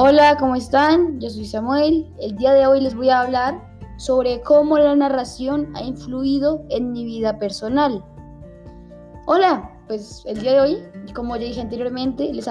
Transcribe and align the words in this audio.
Hola, 0.00 0.36
¿cómo 0.38 0.54
están? 0.54 1.18
Yo 1.18 1.28
soy 1.28 1.44
Samuel. 1.44 2.08
El 2.20 2.36
día 2.36 2.52
de 2.52 2.68
hoy 2.68 2.80
les 2.80 2.94
voy 2.94 3.10
a 3.10 3.22
hablar 3.22 3.60
sobre 3.96 4.40
cómo 4.42 4.78
la 4.78 4.94
narración 4.94 5.72
ha 5.74 5.82
influido 5.82 6.62
en 6.68 6.92
mi 6.92 7.04
vida 7.04 7.36
personal. 7.40 8.04
Hola, 9.26 9.68
pues 9.88 10.22
el 10.26 10.38
día 10.38 10.52
de 10.52 10.60
hoy, 10.60 10.78
como 11.16 11.36
ya 11.36 11.46
dije 11.46 11.60
anteriormente, 11.62 12.32
les, 12.32 12.48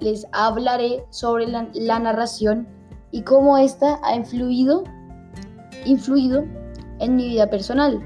les 0.00 0.26
hablaré 0.32 1.04
sobre 1.10 1.46
la, 1.46 1.68
la, 1.72 2.00
narración 2.00 2.66
y 3.12 3.22
cómo 3.22 3.56
ésta 3.58 4.00
ha 4.02 4.16
influido, 4.16 4.82
influido 5.84 6.46
en 6.98 7.14
mi 7.14 7.28
vida 7.28 7.48
personal. 7.48 8.02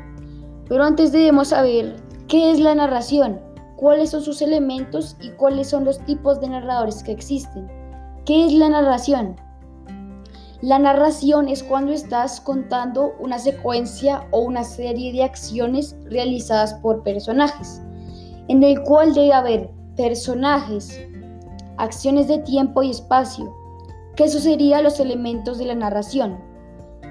Pero 0.69 0.85
antes 0.85 1.13
debemos 1.13 1.49
saber 1.49 1.97
qué 2.29 2.51
es 2.51 2.61
la 2.61 2.75
narración, 2.75 3.41
cuáles 3.77 4.11
son 4.11 4.21
sus 4.21 4.43
elementos 4.43 5.17
y 5.19 5.31
cuáles 5.31 5.71
son 5.71 5.87
los 5.87 5.99
tipos 6.05 6.43
de 6.43 6.51
narradores 6.51 7.03
que 7.03 7.13
existen. 7.13 7.82
¿Qué 8.25 8.47
es 8.47 8.53
la 8.53 8.69
narración? 8.69 9.35
La 10.61 10.79
narración 10.79 11.49
es 11.49 11.65
cuando 11.65 11.93
estás 11.93 12.41
contando 12.41 13.15
una 13.19 13.41
secuencia 13.41 14.29
o 14.31 14.43
una 14.43 14.63
serie 14.63 15.13
de 15.13 15.25
acciones 15.25 15.97
realizadas 16.05 16.75
por 16.75 17.03
personajes, 17.03 17.83
en 18.47 18.63
el 18.63 18.81
cual 18.85 19.13
debe 19.13 19.33
haber 19.33 19.71
personajes, 19.97 21.01
acciones 21.79 22.29
de 22.29 22.39
tiempo 22.39 22.85
y 22.85 22.91
espacio, 22.91 23.53
que 24.15 24.25
eso 24.25 24.39
serían 24.39 24.85
los 24.85 25.01
elementos 25.01 25.59
de 25.59 25.67
la 25.67 25.75
narración. 25.75 26.39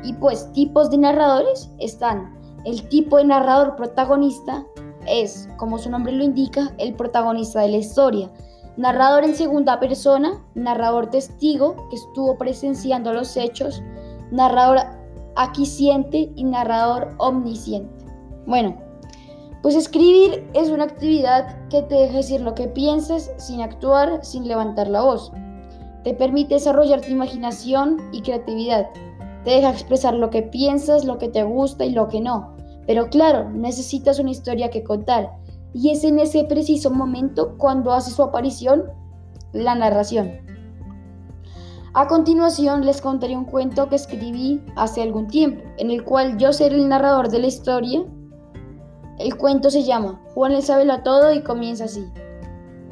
Y 0.06 0.14
pues 0.14 0.50
tipos 0.54 0.90
de 0.92 1.00
narradores 1.00 1.70
están 1.80 2.40
el 2.64 2.88
tipo 2.88 3.18
de 3.18 3.26
narrador 3.26 3.76
protagonista, 3.76 4.66
es, 5.08 5.50
como 5.58 5.78
su 5.78 5.90
nombre 5.90 6.14
lo 6.14 6.24
indica, 6.24 6.74
el 6.78 6.94
protagonista 6.94 7.60
de 7.62 7.70
la 7.70 7.78
historia, 7.78 8.32
narrador 8.82 9.24
en 9.24 9.36
segunda 9.36 9.80
persona, 9.80 10.44
narrador 10.56 11.12
testigo 11.12 11.76
que 11.92 11.98
estuvo 11.98 12.36
presenciando 12.40 13.14
los 13.14 13.38
hechos, 13.38 13.84
narrador 14.32 14.80
aquiciente 15.36 16.32
y 16.36 16.44
narrador 16.44 17.14
omnisciente. 17.20 18.04
Bueno, 18.48 18.76
pues 19.62 19.76
escribir 19.76 20.50
es 20.56 20.70
una 20.70 20.86
actividad 20.86 21.70
que 21.70 21.84
te 21.84 21.94
deja 21.94 22.18
decir 22.18 22.42
lo 22.42 22.56
que 22.56 22.70
piensas 22.70 23.32
sin 23.38 23.62
actuar, 23.62 24.26
sin 24.26 24.48
levantar 24.48 24.88
la 24.88 25.04
voz. 25.04 25.32
Te 26.04 26.16
permite 26.16 26.56
desarrollar 26.56 27.02
tu 27.02 27.12
imaginación 27.12 27.98
y 28.12 28.24
creatividad. 28.24 28.88
Te 29.44 29.52
deja 29.52 29.70
expresar 29.70 30.16
lo 30.16 30.32
que 30.32 30.42
piensas, 30.42 31.06
lo 31.06 31.20
que 31.20 31.30
te 31.30 31.44
gusta 31.44 31.86
y 31.86 31.92
lo 31.92 32.08
que 32.08 32.20
no. 32.20 32.56
Pero 32.88 33.10
claro, 33.10 33.48
necesitas 33.52 34.18
una 34.18 34.32
historia 34.32 34.72
que 34.72 34.84
contar 34.84 35.30
y 35.74 35.92
es 35.92 36.04
en 36.04 36.20
ese 36.20 36.44
preciso 36.44 36.92
momento 36.92 37.56
cuando 37.58 37.92
hace 37.92 38.12
su 38.12 38.24
aparición 38.24 38.84
la 39.54 39.76
narración. 39.76 40.32
A 41.94 42.08
continuación 42.08 42.86
les 42.86 43.02
contaré 43.02 43.36
un 43.36 43.46
cuento 43.46 43.90
que 43.90 43.96
escribí 43.96 44.64
hace 44.78 45.02
algún 45.02 45.28
tiempo, 45.28 45.62
en 45.78 45.92
el 45.92 46.04
cual 46.06 46.38
yo 46.38 46.54
seré 46.54 46.76
el 46.76 46.88
narrador 46.88 47.30
de 47.30 47.40
la 47.40 47.48
historia. 47.48 48.04
El 49.20 49.36
cuento 49.36 49.70
se 49.70 49.84
llama 49.84 50.22
Juan 50.34 50.54
el 50.54 50.64
sabelo 50.64 51.02
todo 51.04 51.34
y 51.34 51.44
comienza 51.44 51.86
así. 51.86 52.06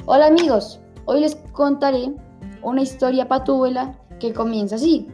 Hola 0.04 0.26
amigos, 0.26 0.80
hoy 1.06 1.20
les 1.20 1.34
contaré 1.52 2.14
una 2.62 2.82
historia 2.82 3.26
patúbela 3.26 3.98
que 4.18 4.34
comienza 4.34 4.76
así. 4.76 5.08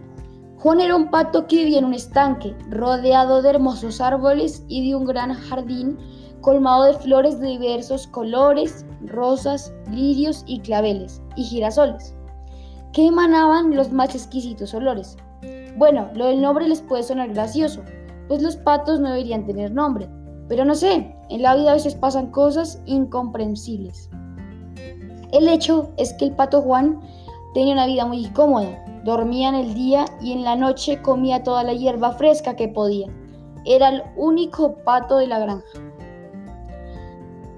Juan 0.58 0.80
era 0.80 0.96
un 0.96 1.10
pato 1.10 1.46
que 1.46 1.56
vivía 1.56 1.78
en 1.78 1.84
un 1.84 1.94
estanque, 1.94 2.56
rodeado 2.68 3.40
de 3.40 3.50
hermosos 3.50 4.00
árboles 4.00 4.64
y 4.66 4.88
de 4.88 4.96
un 4.96 5.04
gran 5.04 5.32
jardín 5.32 5.96
colmado 6.46 6.84
de 6.84 6.94
flores 6.94 7.40
de 7.40 7.48
diversos 7.48 8.06
colores, 8.06 8.86
rosas, 9.06 9.74
lirios 9.90 10.44
y 10.46 10.60
claveles, 10.60 11.20
y 11.34 11.42
girasoles, 11.42 12.14
que 12.92 13.08
emanaban 13.08 13.74
los 13.74 13.90
más 13.90 14.14
exquisitos 14.14 14.72
olores. 14.72 15.16
Bueno, 15.76 16.08
lo 16.14 16.26
del 16.26 16.40
nombre 16.40 16.68
les 16.68 16.80
puede 16.82 17.02
sonar 17.02 17.30
gracioso, 17.30 17.82
pues 18.28 18.42
los 18.42 18.54
patos 18.58 19.00
no 19.00 19.08
deberían 19.08 19.44
tener 19.44 19.72
nombre, 19.72 20.08
pero 20.48 20.64
no 20.64 20.76
sé, 20.76 21.12
en 21.30 21.42
la 21.42 21.56
vida 21.56 21.72
a 21.72 21.74
veces 21.74 21.96
pasan 21.96 22.30
cosas 22.30 22.80
incomprensibles. 22.86 24.08
El 25.32 25.48
hecho 25.48 25.90
es 25.96 26.12
que 26.12 26.26
el 26.26 26.36
pato 26.36 26.62
Juan 26.62 27.00
tenía 27.54 27.72
una 27.72 27.86
vida 27.86 28.06
muy 28.06 28.24
cómoda, 28.28 28.84
dormía 29.04 29.48
en 29.48 29.56
el 29.56 29.74
día 29.74 30.04
y 30.22 30.30
en 30.30 30.44
la 30.44 30.54
noche 30.54 31.02
comía 31.02 31.42
toda 31.42 31.64
la 31.64 31.72
hierba 31.72 32.12
fresca 32.12 32.54
que 32.54 32.68
podía. 32.68 33.08
Era 33.64 33.88
el 33.88 34.04
único 34.16 34.76
pato 34.84 35.18
de 35.18 35.26
la 35.26 35.40
granja. 35.40 35.85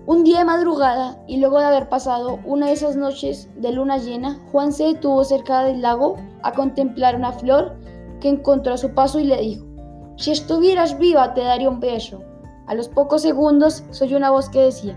Un 0.08 0.24
día 0.24 0.38
de 0.38 0.46
madrugada, 0.46 1.22
y 1.26 1.36
luego 1.36 1.58
de 1.58 1.66
haber 1.66 1.90
pasado 1.90 2.38
una 2.46 2.68
de 2.68 2.72
esas 2.72 2.96
noches 2.96 3.50
de 3.56 3.72
luna 3.72 3.98
llena, 3.98 4.38
Juan 4.50 4.72
se 4.72 4.84
detuvo 4.84 5.22
cerca 5.22 5.62
del 5.64 5.82
lago 5.82 6.16
a 6.42 6.52
contemplar 6.52 7.14
una 7.14 7.30
flor 7.32 7.76
que 8.18 8.30
encontró 8.30 8.72
a 8.72 8.78
su 8.78 8.94
paso 8.94 9.20
y 9.20 9.24
le 9.24 9.36
dijo, 9.36 9.66
Si 10.16 10.30
estuvieras 10.30 10.96
viva 10.96 11.34
te 11.34 11.42
daría 11.42 11.68
un 11.68 11.78
beso. 11.78 12.22
A 12.68 12.74
los 12.74 12.88
pocos 12.88 13.20
segundos 13.20 13.84
se 13.90 14.04
oyó 14.04 14.16
una 14.16 14.30
voz 14.30 14.48
que 14.48 14.62
decía, 14.62 14.96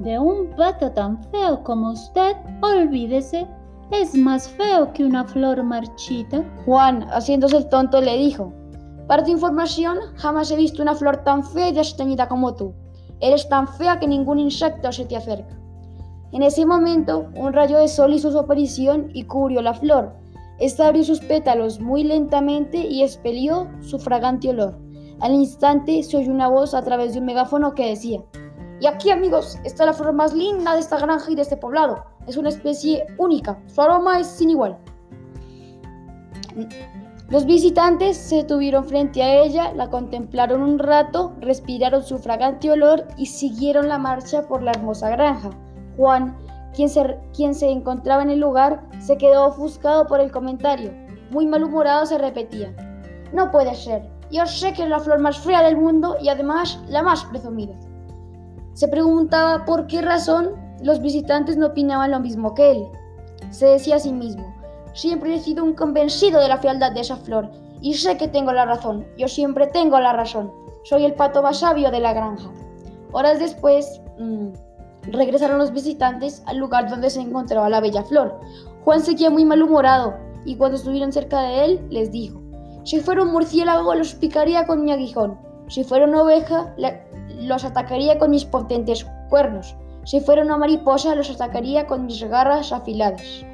De 0.00 0.18
un 0.18 0.54
pato 0.56 0.92
tan 0.92 1.24
feo 1.30 1.62
como 1.64 1.92
usted, 1.92 2.36
olvídese, 2.60 3.48
es 3.92 4.14
más 4.14 4.46
feo 4.46 4.92
que 4.92 5.04
una 5.04 5.24
flor 5.24 5.62
marchita. 5.62 6.44
Juan, 6.66 7.04
haciéndose 7.04 7.56
el 7.56 7.68
tonto, 7.70 8.02
le 8.02 8.18
dijo, 8.18 8.52
Para 9.06 9.24
tu 9.24 9.30
información, 9.30 9.96
jamás 10.16 10.50
he 10.50 10.56
visto 10.56 10.82
una 10.82 10.94
flor 10.94 11.24
tan 11.24 11.42
fea 11.42 11.70
y 11.70 11.72
desteñida 11.72 12.28
como 12.28 12.54
tú. 12.54 12.74
Eres 13.20 13.48
tan 13.48 13.68
fea 13.68 13.98
que 13.98 14.06
ningún 14.06 14.38
insecto 14.38 14.90
se 14.92 15.04
te 15.04 15.16
acerca. 15.16 15.56
En 16.32 16.42
ese 16.42 16.64
momento, 16.64 17.26
un 17.34 17.52
rayo 17.52 17.78
de 17.78 17.88
sol 17.88 18.14
hizo 18.14 18.30
su 18.30 18.38
aparición 18.38 19.10
y 19.12 19.24
cubrió 19.24 19.62
la 19.62 19.74
flor. 19.74 20.14
Esta 20.58 20.86
abrió 20.86 21.02
sus 21.04 21.20
pétalos 21.20 21.80
muy 21.80 22.04
lentamente 22.04 22.78
y 22.78 23.02
expelió 23.02 23.68
su 23.80 23.98
fragante 23.98 24.50
olor. 24.50 24.78
Al 25.20 25.34
instante 25.34 26.02
se 26.02 26.16
oyó 26.16 26.30
una 26.30 26.48
voz 26.48 26.74
a 26.74 26.82
través 26.82 27.12
de 27.12 27.18
un 27.18 27.26
megáfono 27.26 27.74
que 27.74 27.88
decía, 27.88 28.22
y 28.80 28.86
aquí 28.86 29.10
amigos, 29.10 29.58
está 29.64 29.84
la 29.84 29.92
flor 29.92 30.14
más 30.14 30.32
linda 30.32 30.74
de 30.74 30.80
esta 30.80 30.98
granja 30.98 31.30
y 31.30 31.34
de 31.34 31.42
este 31.42 31.56
poblado. 31.56 32.04
Es 32.26 32.38
una 32.38 32.48
especie 32.48 33.04
única, 33.18 33.62
su 33.66 33.82
aroma 33.82 34.20
es 34.20 34.26
sin 34.26 34.50
igual. 34.50 34.78
Los 37.30 37.46
visitantes 37.46 38.16
se 38.16 38.36
detuvieron 38.36 38.84
frente 38.84 39.22
a 39.22 39.40
ella, 39.40 39.72
la 39.72 39.88
contemplaron 39.88 40.62
un 40.62 40.80
rato, 40.80 41.32
respiraron 41.40 42.02
su 42.02 42.18
fragante 42.18 42.68
olor 42.72 43.06
y 43.16 43.26
siguieron 43.26 43.88
la 43.88 43.98
marcha 43.98 44.48
por 44.48 44.64
la 44.64 44.72
hermosa 44.72 45.10
granja. 45.10 45.50
Juan, 45.96 46.36
quien 46.74 46.88
se, 46.88 47.16
quien 47.32 47.54
se 47.54 47.70
encontraba 47.70 48.22
en 48.22 48.30
el 48.30 48.40
lugar, 48.40 48.82
se 48.98 49.16
quedó 49.16 49.46
ofuscado 49.46 50.08
por 50.08 50.18
el 50.18 50.32
comentario. 50.32 50.92
Muy 51.30 51.46
malhumorado 51.46 52.04
se 52.04 52.18
repetía. 52.18 52.74
No 53.32 53.52
puede 53.52 53.76
ser. 53.76 54.10
Yo 54.32 54.44
sé 54.46 54.72
que 54.72 54.82
es 54.82 54.88
la 54.88 54.98
flor 54.98 55.20
más 55.20 55.38
fea 55.38 55.62
del 55.62 55.76
mundo 55.76 56.16
y 56.20 56.30
además 56.30 56.80
la 56.88 57.04
más 57.04 57.24
presumida. 57.26 57.76
Se 58.72 58.88
preguntaba 58.88 59.64
por 59.64 59.86
qué 59.86 60.02
razón 60.02 60.56
los 60.82 61.00
visitantes 61.00 61.56
no 61.56 61.68
opinaban 61.68 62.10
lo 62.10 62.18
mismo 62.18 62.54
que 62.54 62.72
él. 62.72 62.86
Se 63.50 63.66
decía 63.66 63.96
a 63.96 64.00
sí 64.00 64.12
mismo, 64.12 64.49
Siempre 65.00 65.34
he 65.34 65.40
sido 65.40 65.64
un 65.64 65.72
convencido 65.72 66.42
de 66.42 66.48
la 66.48 66.58
fealdad 66.58 66.92
de 66.92 67.00
esa 67.00 67.16
flor, 67.16 67.48
y 67.80 67.94
sé 67.94 68.18
que 68.18 68.28
tengo 68.28 68.52
la 68.52 68.66
razón. 68.66 69.06
Yo 69.16 69.28
siempre 69.28 69.66
tengo 69.66 69.98
la 69.98 70.12
razón. 70.12 70.52
Soy 70.84 71.06
el 71.06 71.14
pato 71.14 71.42
más 71.42 71.60
sabio 71.60 71.90
de 71.90 72.00
la 72.00 72.12
granja. 72.12 72.50
Horas 73.10 73.38
después, 73.38 74.02
mmm, 74.18 74.48
regresaron 75.04 75.56
los 75.56 75.72
visitantes 75.72 76.42
al 76.44 76.58
lugar 76.58 76.90
donde 76.90 77.08
se 77.08 77.22
encontraba 77.22 77.70
la 77.70 77.80
bella 77.80 78.02
flor. 78.02 78.40
Juan 78.84 79.00
seguía 79.00 79.30
muy 79.30 79.46
malhumorado, 79.46 80.16
y 80.44 80.56
cuando 80.56 80.76
estuvieron 80.76 81.14
cerca 81.14 81.40
de 81.44 81.64
él, 81.64 81.86
les 81.88 82.12
dijo, 82.12 82.38
si 82.84 83.00
fuera 83.00 83.22
un 83.22 83.32
murciélago 83.32 83.94
los 83.94 84.12
picaría 84.12 84.66
con 84.66 84.84
mi 84.84 84.92
aguijón, 84.92 85.38
si 85.68 85.82
fuera 85.82 86.04
una 86.04 86.24
oveja 86.24 86.74
los 87.38 87.64
atacaría 87.64 88.18
con 88.18 88.32
mis 88.32 88.44
potentes 88.44 89.06
cuernos, 89.30 89.74
si 90.04 90.20
fuera 90.20 90.42
una 90.42 90.58
mariposa 90.58 91.14
los 91.14 91.30
atacaría 91.30 91.86
con 91.86 92.04
mis 92.04 92.22
garras 92.22 92.70
afiladas. 92.70 93.46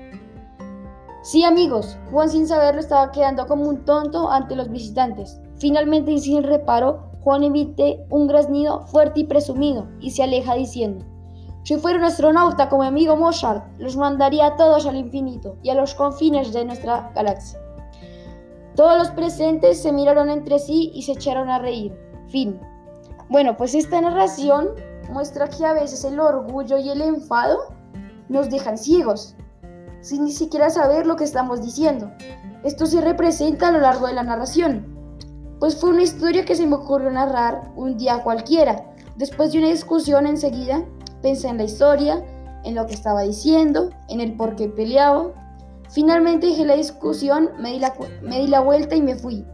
Sí, 1.27 1.43
amigos, 1.43 1.99
Juan 2.13 2.31
sin 2.31 2.47
saberlo 2.47 2.79
estaba 2.79 3.11
quedando 3.11 3.49
como 3.49 3.69
un 3.69 3.85
tonto 3.85 4.31
ante 4.31 4.55
los 4.55 4.71
visitantes. 4.71 5.41
Finalmente 5.57 6.13
y 6.13 6.21
sin 6.21 6.45
reparo, 6.45 7.11
Juan 7.25 7.43
emite 7.43 8.07
un 8.11 8.29
graznido 8.29 8.87
fuerte 8.87 9.19
y 9.19 9.25
presumido 9.25 9.89
y 9.99 10.13
se 10.13 10.23
aleja 10.23 10.55
diciendo, 10.55 11.05
si 11.65 11.79
fuera 11.79 11.99
un 11.99 12.05
astronauta 12.05 12.69
como 12.69 12.83
mi 12.83 12.89
amigo 12.89 13.17
Mozart, 13.17 13.65
los 13.81 13.97
mandaría 13.97 14.47
a 14.47 14.57
todos 14.57 14.87
al 14.87 14.95
infinito 14.95 15.57
y 15.65 15.71
a 15.71 15.75
los 15.75 15.97
confines 15.97 16.53
de 16.53 16.65
nuestra 16.65 17.11
galaxia. 17.13 17.59
Todos 18.77 18.97
los 18.97 19.11
presentes 19.11 19.83
se 19.83 19.91
miraron 19.91 20.31
entre 20.31 20.61
sí 20.61 20.93
y 20.95 21.03
se 21.03 21.15
echaron 21.15 21.51
a 21.51 21.59
reír. 21.59 21.93
Fin. 22.29 22.61
Bueno, 23.31 23.57
pues 23.57 23.75
esta 23.75 24.01
narración 24.01 24.69
muestra 25.11 25.49
que 25.49 25.67
a 25.67 25.73
veces 25.73 26.05
el 26.05 26.21
orgullo 26.21 26.79
y 26.79 26.89
el 26.89 27.03
enfado 27.03 27.75
nos 28.29 28.49
dejan 28.49 28.79
ciegos 28.79 29.35
sin 30.07 30.23
ni 30.23 30.31
siquiera 30.31 30.71
saber 30.71 31.05
lo 31.05 31.17
que 31.17 31.25
estamos 31.25 31.61
diciendo. 31.61 32.13
Esto 32.63 32.87
se 32.87 33.01
representa 33.01 33.69
a 33.69 33.73
lo 33.73 33.81
largo 33.81 34.07
de 34.07 34.13
la 34.13 34.23
narración. 34.23 34.87
Pues 35.59 35.75
fue 35.75 35.91
una 35.91 36.05
historia 36.05 36.45
que 36.45 36.55
se 36.55 36.65
me 36.65 36.77
ocurrió 36.77 37.11
narrar 37.11 37.73
un 37.75 37.97
día 37.97 38.23
cualquiera. 38.23 38.85
Después 39.17 39.51
de 39.51 39.59
una 39.59 39.71
discusión 39.71 40.29
enseguida, 40.29 40.85
pensé 41.23 41.49
en 41.49 41.57
la 41.57 41.65
historia, 41.65 42.25
en 42.63 42.77
lo 42.77 42.87
que 42.87 42.95
estaba 42.95 43.23
diciendo, 43.23 43.91
en 44.09 44.21
el 44.21 44.37
por 44.37 44.55
qué 44.55 44.69
peleaba. 44.69 45.33
Finalmente 45.91 46.47
dejé 46.47 46.67
la 46.67 46.77
discusión, 46.77 47.51
me 47.59 47.73
di 47.73 47.81
la, 47.81 47.93
me 48.23 48.39
di 48.43 48.47
la 48.47 48.61
vuelta 48.61 48.95
y 48.95 49.03
me 49.03 49.17
fui. 49.17 49.45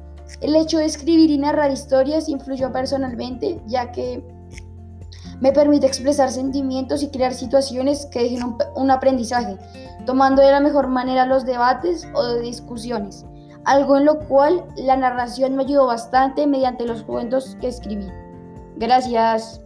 El 0.42 0.54
hecho 0.54 0.76
de 0.76 0.84
escribir 0.84 1.30
y 1.30 1.38
narrar 1.38 1.70
historias 1.70 2.28
influyó 2.28 2.70
personalmente, 2.72 3.58
ya 3.66 3.90
que 3.90 4.22
me 5.42 5.50
permite 5.50 5.88
expresar 5.88 6.30
sentimientos 6.30 7.02
y 7.02 7.08
crear 7.08 7.34
situaciones 7.34 8.06
que 8.06 8.22
dejen 8.22 8.54
un, 8.76 8.90
aprendizaje, 8.92 9.56
tomando 10.06 10.40
de 10.40 10.52
la 10.52 10.60
mejor 10.60 10.86
manera 10.86 11.26
los 11.26 11.44
debates 11.44 12.06
o 12.14 12.36
discusiones, 12.36 13.26
algo 13.64 13.96
en 13.96 14.04
lo 14.04 14.20
cual 14.20 14.64
la 14.76 14.96
narración 14.96 15.56
me 15.56 15.64
ayudó 15.64 15.86
bastante 15.86 16.46
mediante 16.46 16.86
los 16.86 17.02
cuentos 17.02 17.56
que 17.60 17.66
escribí. 17.66 18.06
Gracias. 18.76 19.60